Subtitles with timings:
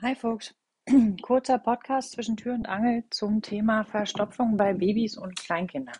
[0.00, 0.54] Hi Folks,
[1.22, 5.98] kurzer Podcast zwischen Tür und Angel zum Thema Verstopfung bei Babys und Kleinkindern.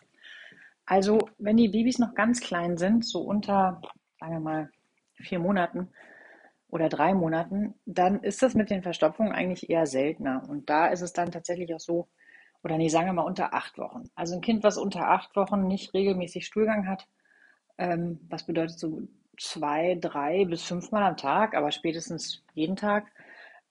[0.85, 3.81] Also wenn die Babys noch ganz klein sind, so unter,
[4.17, 4.69] sagen wir mal,
[5.15, 5.89] vier Monaten
[6.69, 10.47] oder drei Monaten, dann ist das mit den Verstopfungen eigentlich eher seltener.
[10.47, 12.07] Und da ist es dann tatsächlich auch so,
[12.63, 14.03] oder nee, sagen wir mal unter acht Wochen.
[14.15, 17.05] Also ein Kind, was unter acht Wochen nicht regelmäßig Stuhlgang hat,
[17.77, 19.01] ähm, was bedeutet so
[19.37, 23.11] zwei, drei bis fünfmal am Tag, aber spätestens jeden Tag,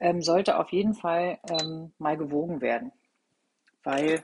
[0.00, 2.92] ähm, sollte auf jeden Fall ähm, mal gewogen werden.
[3.82, 4.22] Weil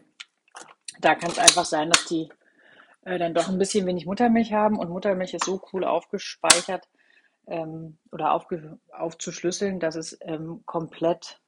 [1.00, 2.28] da kann es einfach sein, dass die
[3.02, 6.88] äh, dann doch ein bisschen wenig Muttermilch haben und Muttermilch ist so cool aufgespeichert
[7.46, 11.40] ähm, oder aufge aufzuschlüsseln, dass es ähm, komplett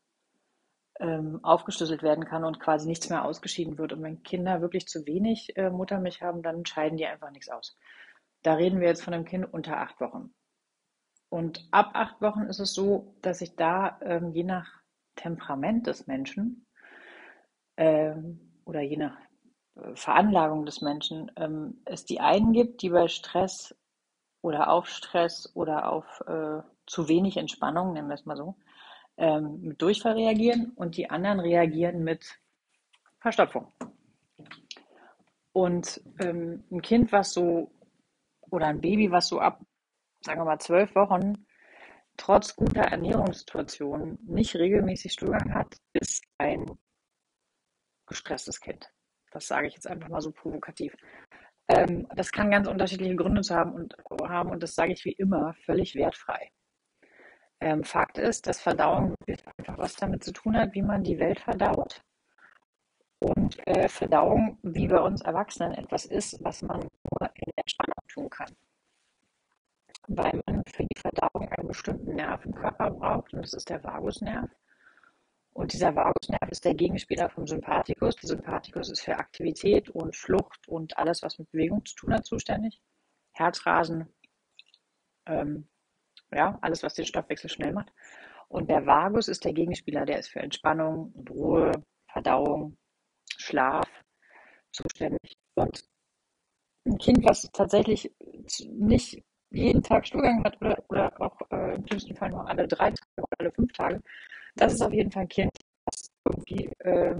[1.01, 3.93] ähm, aufgeschlüsselt werden kann und quasi nichts mehr ausgeschieden wird.
[3.93, 7.77] Und wenn Kinder wirklich zu wenig äh, Muttermilch haben, dann scheiden die einfach nichts aus.
[8.43, 10.35] Da reden wir jetzt von einem Kind unter acht Wochen.
[11.29, 14.69] Und ab acht Wochen ist es so, dass sich da ähm, je nach
[15.17, 16.67] Temperament des Menschen
[17.77, 19.19] ähm, oder je nach
[19.75, 23.75] äh, Veranlagung des Menschen ähm, es die einen gibt, die bei Stress
[24.41, 28.57] oder auf Stress oder auf äh, zu wenig Entspannung, nennen wir es mal so,
[29.17, 32.39] ähm, mit Durchfall reagieren und die anderen reagieren mit
[33.19, 33.73] Verstopfung.
[35.53, 37.71] Und ähm, ein Kind, was so,
[38.51, 39.61] oder ein Baby, was so ab
[40.27, 41.47] sagen wir mal, zwölf Wochen
[42.17, 46.67] trotz guter Ernährungssituation nicht regelmäßig Stuhlgang hat, ist ein
[48.07, 48.91] gestresstes Kind.
[49.31, 50.95] Das sage ich jetzt einfach mal so provokativ.
[51.69, 53.95] Ähm, das kann ganz unterschiedliche Gründe zu haben und,
[54.29, 56.51] haben und das sage ich wie immer völlig wertfrei.
[57.61, 61.41] Ähm, Fakt ist, dass Verdauung einfach was damit zu tun hat, wie man die Welt
[61.41, 62.03] verdaut.
[63.19, 68.31] Und äh, Verdauung, wie bei uns Erwachsenen, etwas ist, was man nur in Entspannung tun
[68.31, 68.55] kann
[70.09, 73.83] weil man für die Verdauung einen bestimmten Nerv im Körper braucht und das ist der
[73.83, 74.51] Vagusnerv.
[75.53, 78.17] Und dieser Vagusnerv ist der Gegenspieler vom Sympathikus.
[78.17, 82.27] Der Sympathikus ist für Aktivität und Flucht und alles, was mit Bewegung zu tun hat,
[82.27, 82.81] zuständig.
[83.33, 84.15] Herzrasen,
[85.27, 85.69] ähm,
[86.31, 87.93] ja, alles, was den Stoffwechsel schnell macht.
[88.49, 91.73] Und der Vagus ist der Gegenspieler, der ist für Entspannung Ruhe,
[92.13, 92.77] Verdauung,
[93.39, 93.89] Schlaf
[94.73, 95.37] zuständig.
[95.55, 95.89] Und
[96.85, 98.15] ein Kind, was tatsächlich
[98.69, 102.91] nicht jeden Tag Stuhlgang hat oder, oder auch äh, im schlimmsten Fall nur alle drei
[102.91, 104.01] Tage oder alle fünf Tage,
[104.57, 105.53] das ist auf jeden Fall ein Kind,
[105.85, 107.17] das irgendwie äh,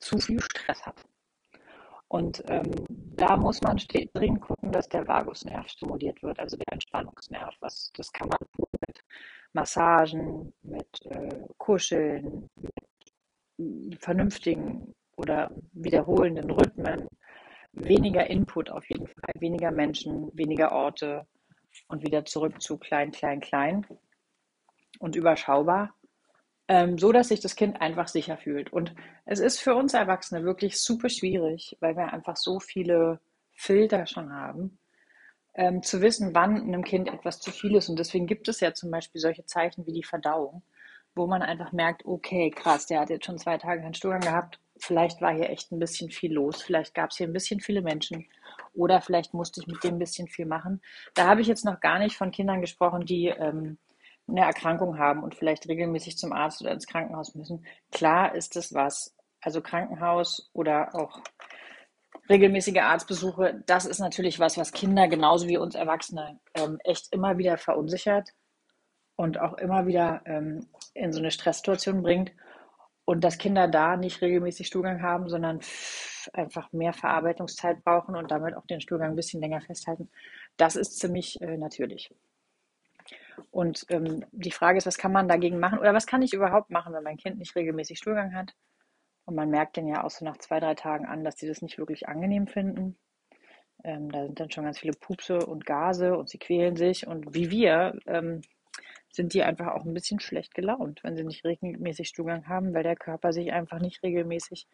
[0.00, 1.04] zu viel Stress hat.
[2.08, 3.76] Und ähm, da muss man
[4.14, 7.54] dringend gucken, dass der Vagusnerv stimuliert wird, also der Entspannungsnerv.
[7.60, 8.38] Was, das kann man
[8.86, 9.02] mit
[9.52, 12.48] Massagen, mit äh, Kuscheln,
[13.56, 17.08] mit vernünftigen oder wiederholenden Rhythmen,
[17.76, 21.26] weniger Input auf jeden Fall, weniger Menschen, weniger Orte
[21.88, 23.86] und wieder zurück zu klein, klein, klein
[24.98, 25.94] und überschaubar,
[26.68, 28.72] ähm, so dass sich das Kind einfach sicher fühlt.
[28.72, 28.94] Und
[29.26, 33.20] es ist für uns Erwachsene wirklich super schwierig, weil wir einfach so viele
[33.52, 34.78] Filter schon haben,
[35.54, 37.88] ähm, zu wissen, wann einem Kind etwas zu viel ist.
[37.88, 40.62] Und deswegen gibt es ja zum Beispiel solche Zeichen wie die Verdauung,
[41.14, 44.58] wo man einfach merkt, okay, krass, der hat jetzt schon zwei Tage keinen Stuhlgang gehabt
[44.78, 47.82] vielleicht war hier echt ein bisschen viel los, vielleicht gab es hier ein bisschen viele
[47.82, 48.26] Menschen
[48.74, 50.80] oder vielleicht musste ich mit dem ein bisschen viel machen.
[51.14, 53.78] Da habe ich jetzt noch gar nicht von Kindern gesprochen, die ähm,
[54.28, 57.64] eine Erkrankung haben und vielleicht regelmäßig zum Arzt oder ins Krankenhaus müssen.
[57.92, 59.14] Klar ist es was.
[59.40, 61.20] Also Krankenhaus oder auch
[62.28, 67.38] regelmäßige Arztbesuche, das ist natürlich was, was Kinder genauso wie uns Erwachsene ähm, echt immer
[67.38, 68.30] wieder verunsichert
[69.14, 72.32] und auch immer wieder ähm, in so eine Stresssituation bringt.
[73.06, 75.60] Und dass Kinder da nicht regelmäßig Stuhlgang haben, sondern
[76.32, 80.10] einfach mehr Verarbeitungszeit brauchen und damit auch den Stuhlgang ein bisschen länger festhalten,
[80.56, 82.10] das ist ziemlich äh, natürlich.
[83.50, 86.70] Und ähm, die Frage ist, was kann man dagegen machen oder was kann ich überhaupt
[86.70, 88.54] machen, wenn mein Kind nicht regelmäßig Stuhlgang hat?
[89.24, 91.62] Und man merkt den ja auch so nach zwei, drei Tagen an, dass sie das
[91.62, 92.96] nicht wirklich angenehm finden.
[93.84, 97.06] Ähm, da sind dann schon ganz viele Pupse und Gase und sie quälen sich.
[97.06, 98.40] Und wie wir ähm,
[99.16, 102.82] sind die einfach auch ein bisschen schlecht gelaunt, wenn sie nicht regelmäßig Stuhlgang haben, weil
[102.82, 104.66] der Körper sich einfach nicht regelmäßig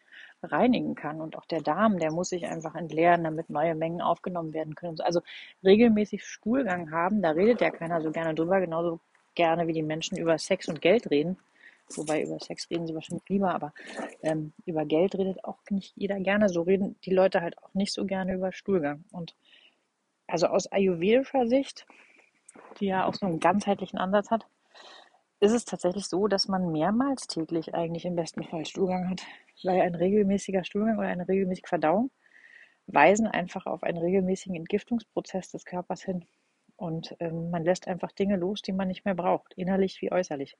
[0.43, 1.21] reinigen kann.
[1.21, 4.99] Und auch der Darm, der muss sich einfach entleeren, damit neue Mengen aufgenommen werden können.
[4.99, 5.21] Also
[5.63, 8.99] regelmäßig Stuhlgang haben, da redet ja keiner so gerne drüber, genauso
[9.33, 11.37] gerne wie die Menschen über Sex und Geld reden.
[11.95, 13.73] Wobei über Sex reden sie wahrscheinlich lieber, aber
[14.23, 16.49] ähm, über Geld redet auch nicht jeder gerne.
[16.49, 19.05] So reden die Leute halt auch nicht so gerne über Stuhlgang.
[19.11, 19.35] Und
[20.27, 21.85] also aus ayurvedischer Sicht
[22.79, 24.47] die ja auch so einen ganzheitlichen Ansatz hat,
[25.39, 29.23] ist es tatsächlich so, dass man mehrmals täglich eigentlich im besten Fall Stuhlgang hat.
[29.63, 32.11] Weil ein regelmäßiger Stuhlgang oder eine regelmäßige Verdauung
[32.87, 36.25] weisen einfach auf einen regelmäßigen Entgiftungsprozess des Körpers hin.
[36.75, 40.57] Und ähm, man lässt einfach Dinge los, die man nicht mehr braucht, innerlich wie äußerlich.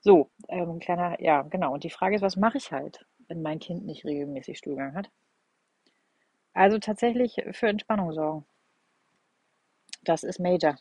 [0.00, 1.72] So, ähm, kleiner, ja, genau.
[1.72, 5.10] Und die Frage ist, was mache ich halt, wenn mein Kind nicht regelmäßig Stuhlgang hat?
[6.52, 8.44] Also tatsächlich für Entspannung sorgen.
[10.08, 10.78] Das ist major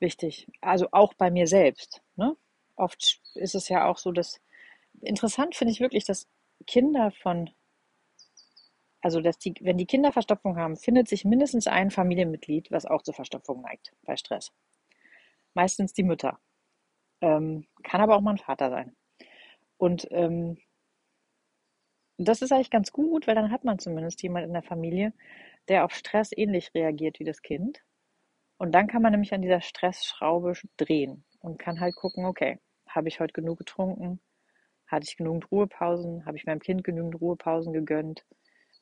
[0.00, 0.46] wichtig.
[0.60, 2.02] Also auch bei mir selbst.
[2.16, 2.36] Ne?
[2.76, 4.40] Oft ist es ja auch so, dass
[5.00, 6.28] interessant finde ich wirklich, dass
[6.66, 7.50] Kinder von,
[9.00, 13.02] also dass die, wenn die Kinder Verstopfung haben, findet sich mindestens ein Familienmitglied, was auch
[13.02, 14.52] zur Verstopfung neigt bei Stress.
[15.54, 16.38] Meistens die Mütter.
[17.22, 18.94] Ähm, kann aber auch mal ein Vater sein.
[19.78, 20.58] Und ähm,
[22.18, 25.14] das ist eigentlich ganz gut, weil dann hat man zumindest jemand in der Familie,
[25.68, 27.82] der auf Stress ähnlich reagiert wie das Kind.
[28.60, 33.08] Und dann kann man nämlich an dieser Stressschraube drehen und kann halt gucken, okay, habe
[33.08, 34.20] ich heute genug getrunken?
[34.86, 36.26] Hatte ich genügend Ruhepausen?
[36.26, 38.26] Habe ich meinem Kind genügend Ruhepausen gegönnt?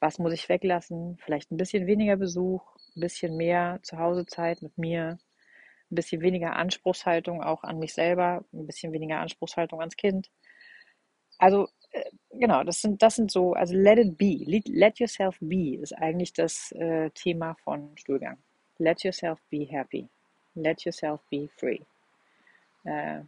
[0.00, 1.16] Was muss ich weglassen?
[1.24, 5.20] Vielleicht ein bisschen weniger Besuch, ein bisschen mehr Zuhausezeit mit mir,
[5.92, 10.28] ein bisschen weniger Anspruchshaltung auch an mich selber, ein bisschen weniger Anspruchshaltung ans Kind.
[11.38, 15.76] Also äh, genau, das sind, das sind so, also let it be, let, yourself be
[15.76, 18.38] ist eigentlich das äh, Thema von Stuhlgang.
[18.78, 20.08] Let yourself be happy.
[20.54, 21.80] Let yourself be free.
[22.84, 23.22] Äh,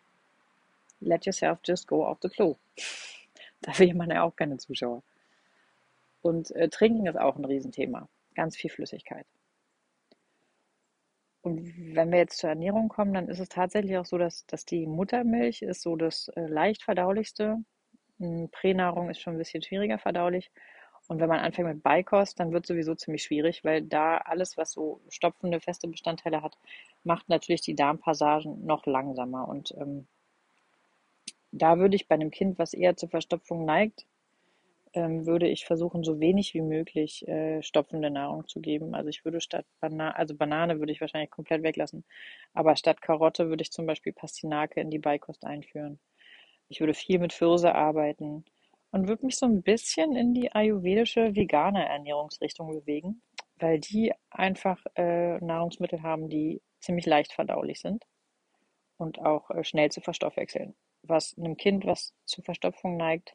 [1.01, 2.57] let yourself just go off the floor.
[3.63, 5.03] da will man ja auch keine Zuschauer.
[6.23, 8.09] Und äh, Trinken ist auch ein Riesenthema.
[8.35, 9.27] Ganz viel Flüssigkeit.
[11.43, 14.67] Und wenn wir jetzt zur Ernährung kommen, dann ist es tatsächlich auch so, dass, dass
[14.67, 17.59] die Muttermilch ist so das äh, leicht verdaulichste.
[18.19, 20.51] Hm, Pränahrung ist schon ein bisschen schwieriger verdaulich.
[21.09, 24.57] Und wenn man anfängt mit Beikost, dann wird es sowieso ziemlich schwierig, weil da alles,
[24.57, 26.57] was so stopfende, feste Bestandteile hat,
[27.03, 29.49] macht natürlich die Darmpassagen noch langsamer.
[29.49, 30.07] Und ähm,
[31.53, 34.07] da würde ich bei einem Kind, was eher zur Verstopfung neigt,
[34.93, 38.95] ähm, würde ich versuchen, so wenig wie möglich äh, stopfende Nahrung zu geben.
[38.95, 42.05] Also ich würde statt Banane, also Banane würde ich wahrscheinlich komplett weglassen,
[42.55, 46.01] aber statt Karotte würde ich zum Beispiel Pastinake in die Beikost einführen.
[46.69, 48.45] Ich würde viel mit Pfirse arbeiten
[48.93, 53.23] und würde mich so ein bisschen in die ayurvedische vegane Ernährungsrichtung bewegen,
[53.57, 58.05] weil die einfach äh, Nahrungsmittel haben, die ziemlich leicht verdaulich sind
[58.97, 60.75] und auch äh, schnell zu verstoffwechseln.
[61.03, 63.35] Was einem Kind, was zu Verstopfung neigt,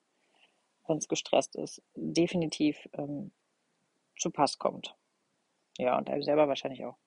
[0.88, 3.32] wenn es gestresst ist, definitiv ähm,
[4.18, 4.96] zu Pass kommt.
[5.78, 6.98] Ja, und einem selber wahrscheinlich auch.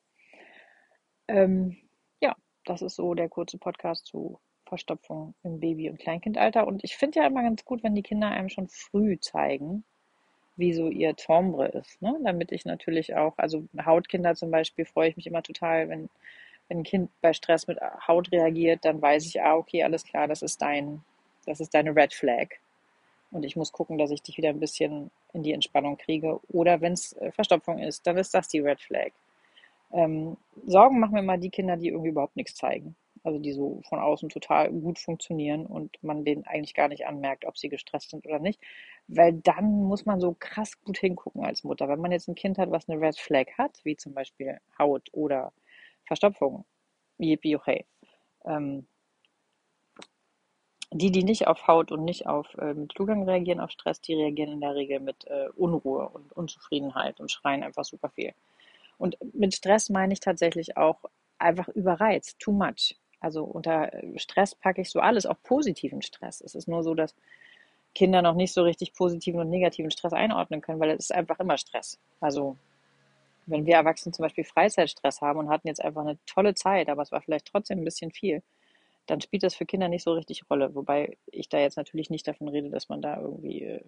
[1.28, 1.76] Ähm,
[2.20, 6.66] ja, das ist so der kurze Podcast zu Verstopfung im Baby- und Kleinkindalter.
[6.66, 9.84] Und ich finde ja immer ganz gut, wenn die Kinder einem schon früh zeigen,
[10.56, 12.02] wie so ihr Tombre ist.
[12.02, 12.18] Ne?
[12.24, 16.10] Damit ich natürlich auch, also Hautkinder zum Beispiel, freue ich mich immer total, wenn,
[16.68, 20.28] wenn ein Kind bei Stress mit Haut reagiert, dann weiß ich, ah, okay, alles klar,
[20.28, 21.02] das ist dein,
[21.46, 22.48] das ist deine Red Flag.
[23.30, 26.40] Und ich muss gucken, dass ich dich wieder ein bisschen in die Entspannung kriege.
[26.48, 29.12] Oder wenn es äh, Verstopfung ist, dann ist das die Red Flag.
[29.92, 30.36] Ähm,
[30.66, 32.96] Sorgen machen mir immer die Kinder, die irgendwie überhaupt nichts zeigen.
[33.24, 37.44] Also die so von außen total gut funktionieren und man denen eigentlich gar nicht anmerkt,
[37.44, 38.60] ob sie gestresst sind oder nicht.
[39.08, 41.88] Weil dann muss man so krass gut hingucken als Mutter.
[41.88, 45.08] Wenn man jetzt ein Kind hat, was eine Red Flag hat, wie zum Beispiel Haut
[45.12, 45.52] oder
[46.04, 46.64] Verstopfung,
[47.18, 47.86] yippie okay.
[48.44, 48.86] Ähm,
[50.90, 54.14] die, die nicht auf Haut und nicht auf äh, mit Zugang reagieren auf Stress, die
[54.14, 58.32] reagieren in der Regel mit äh, Unruhe und Unzufriedenheit und schreien einfach super viel.
[58.96, 61.04] Und mit Stress meine ich tatsächlich auch
[61.38, 62.96] einfach überreizt, too much.
[63.20, 66.40] Also unter äh, Stress packe ich so alles, auch positiven Stress.
[66.40, 67.14] Es ist nur so, dass
[67.94, 71.40] Kinder noch nicht so richtig positiven und negativen Stress einordnen können, weil es ist einfach
[71.40, 71.98] immer Stress.
[72.20, 72.56] Also
[73.46, 77.02] wenn wir Erwachsene zum Beispiel Freizeitstress haben und hatten jetzt einfach eine tolle Zeit, aber
[77.02, 78.42] es war vielleicht trotzdem ein bisschen viel,
[79.06, 80.74] dann spielt das für Kinder nicht so richtig Rolle.
[80.74, 83.80] Wobei ich da jetzt natürlich nicht davon rede, dass man da irgendwie äh,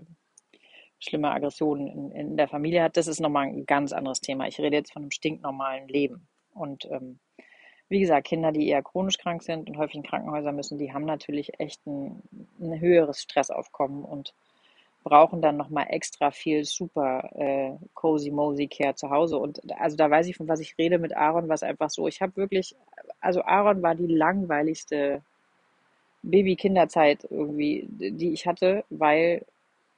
[0.98, 2.96] schlimme Aggressionen in, in, der Familie hat.
[2.96, 4.48] Das ist nochmal ein ganz anderes Thema.
[4.48, 6.26] Ich rede jetzt von einem stinknormalen Leben.
[6.52, 7.18] Und ähm,
[7.90, 11.04] wie gesagt, Kinder, die eher chronisch krank sind und häufig in Krankenhäuser müssen, die haben
[11.04, 12.22] natürlich echt ein,
[12.60, 14.32] ein höheres Stressaufkommen und
[15.02, 19.38] brauchen dann nochmal extra viel super äh, cozy mosey Care zu Hause.
[19.38, 22.22] Und also da weiß ich, von was ich rede mit Aaron, was einfach so, ich
[22.22, 22.76] habe wirklich,
[23.20, 25.22] also Aaron war die langweiligste
[26.22, 29.44] Baby-Kinderzeit irgendwie, die ich hatte, weil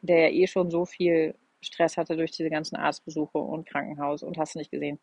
[0.03, 4.39] der ja eh schon so viel Stress hatte durch diese ganzen Arztbesuche und Krankenhaus und
[4.39, 4.99] hast du nicht gesehen.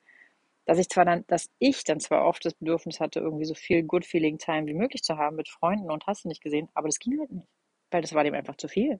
[0.70, 3.82] Dass ich zwar dann, dass ich dann zwar oft das Bedürfnis hatte, irgendwie so viel
[3.82, 6.88] Good Feeling Time wie möglich zu haben mit Freunden und hast du nicht gesehen, aber
[6.88, 7.48] das ging halt nicht.
[7.90, 9.00] Weil das war dem einfach zu viel.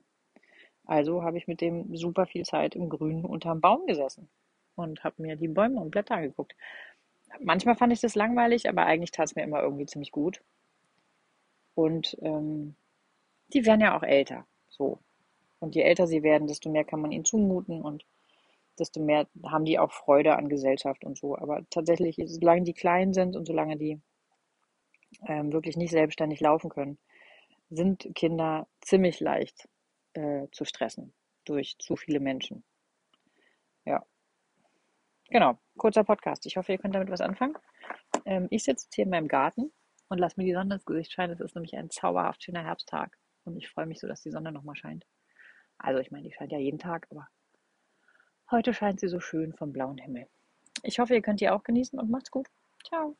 [0.84, 4.28] Also habe ich mit dem super viel Zeit im Grünen unterm Baum gesessen
[4.74, 6.56] und habe mir die Bäume und Blätter angeguckt.
[7.38, 10.42] Manchmal fand ich das langweilig, aber eigentlich tat es mir immer irgendwie ziemlich gut.
[11.76, 12.74] Und ähm,
[13.52, 14.44] die werden ja auch älter.
[14.70, 14.98] So.
[15.60, 18.04] Und je älter sie werden, desto mehr kann man ihnen zumuten und
[18.80, 21.36] desto mehr haben die auch Freude an Gesellschaft und so.
[21.36, 24.00] Aber tatsächlich, solange die klein sind und solange die
[25.26, 26.98] ähm, wirklich nicht selbstständig laufen können,
[27.70, 29.68] sind Kinder ziemlich leicht
[30.14, 32.64] äh, zu stressen durch zu viele Menschen.
[33.84, 34.04] Ja.
[35.28, 36.46] Genau, kurzer Podcast.
[36.46, 37.56] Ich hoffe, ihr könnt damit was anfangen.
[38.24, 39.72] Ähm, ich sitze jetzt hier in meinem Garten
[40.08, 41.32] und lasse mir die Sonne ins Gesicht scheinen.
[41.32, 44.52] Es ist nämlich ein zauberhaft schöner Herbsttag und ich freue mich so, dass die Sonne
[44.52, 45.06] nochmal scheint.
[45.78, 47.28] Also ich meine, die scheint ja jeden Tag, aber
[48.50, 50.26] heute scheint sie so schön vom blauen Himmel.
[50.82, 52.48] Ich hoffe, ihr könnt die auch genießen und macht's gut.
[52.86, 53.16] Ciao.